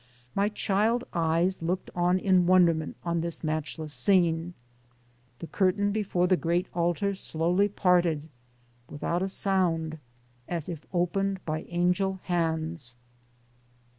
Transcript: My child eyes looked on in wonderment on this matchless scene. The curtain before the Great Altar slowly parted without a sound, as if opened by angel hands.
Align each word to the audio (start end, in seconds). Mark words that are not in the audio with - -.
My 0.33 0.49
child 0.49 1.03
eyes 1.13 1.61
looked 1.61 1.91
on 1.93 2.17
in 2.17 2.47
wonderment 2.47 2.97
on 3.03 3.21
this 3.21 3.43
matchless 3.43 3.93
scene. 3.93 4.55
The 5.37 5.45
curtain 5.45 5.91
before 5.91 6.25
the 6.25 6.35
Great 6.35 6.65
Altar 6.73 7.13
slowly 7.13 7.69
parted 7.69 8.27
without 8.89 9.21
a 9.21 9.29
sound, 9.29 9.99
as 10.47 10.67
if 10.67 10.87
opened 10.91 11.45
by 11.45 11.65
angel 11.69 12.19
hands. 12.23 12.97